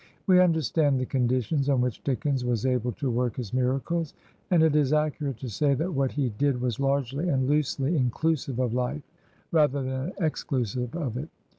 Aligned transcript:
We 0.25 0.39
understand 0.39 0.99
the 0.99 1.05
conditions 1.05 1.69
on 1.69 1.79
which 1.79 2.03
Dickens 2.03 2.43
was 2.43 2.65
able 2.65 2.91
to 2.93 3.11
work 3.11 3.35
his 3.37 3.53
miracles; 3.53 4.15
and 4.49 4.63
it 4.63 4.75
is 4.75 4.93
accurate 4.93 5.37
to 5.41 5.47
say 5.47 5.75
that 5.75 5.93
what 5.93 6.13
he 6.13 6.29
did 6.39 6.59
was 6.59 6.79
largely 6.79 7.29
and 7.29 7.47
loosely 7.47 7.95
inclusive 7.95 8.57
of 8.59 8.73
life 8.73 9.03
rather 9.51 9.83
than 9.83 10.13
ex 10.17 10.43
clusive 10.43 10.95
of 10.95 11.17
it. 11.17 11.29